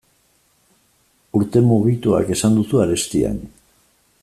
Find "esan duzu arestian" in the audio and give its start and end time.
2.37-3.39